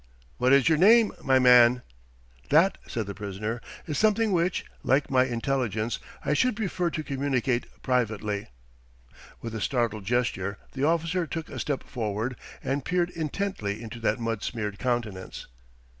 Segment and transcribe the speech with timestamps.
[0.39, 1.83] "What is your name, my man?"
[2.49, 7.67] "That," said the prisoner, "is something which like my intelligence I should prefer to communicate
[7.83, 8.47] privately."
[9.43, 14.19] With a startled gesture the officer took a step forward and peered intently into that
[14.19, 15.45] mud smeared countenance.